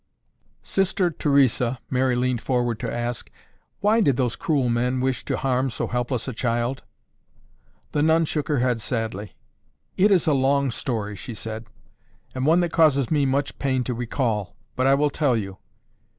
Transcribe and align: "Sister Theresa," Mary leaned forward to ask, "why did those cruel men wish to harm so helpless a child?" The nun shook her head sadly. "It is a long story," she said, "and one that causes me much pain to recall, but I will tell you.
"Sister 0.63 1.11
Theresa," 1.11 1.77
Mary 1.91 2.15
leaned 2.15 2.41
forward 2.41 2.79
to 2.79 2.91
ask, 2.91 3.29
"why 3.81 4.01
did 4.01 4.17
those 4.17 4.35
cruel 4.35 4.67
men 4.67 4.99
wish 4.99 5.23
to 5.25 5.37
harm 5.37 5.69
so 5.69 5.85
helpless 5.85 6.27
a 6.27 6.33
child?" 6.33 6.81
The 7.91 8.01
nun 8.01 8.25
shook 8.25 8.47
her 8.47 8.57
head 8.61 8.81
sadly. 8.81 9.35
"It 9.97 10.09
is 10.09 10.25
a 10.25 10.33
long 10.33 10.71
story," 10.71 11.15
she 11.15 11.35
said, 11.35 11.67
"and 12.33 12.47
one 12.47 12.61
that 12.61 12.71
causes 12.71 13.11
me 13.11 13.27
much 13.27 13.59
pain 13.59 13.83
to 13.83 13.93
recall, 13.93 14.55
but 14.75 14.87
I 14.87 14.95
will 14.95 15.11
tell 15.11 15.37
you. 15.37 15.59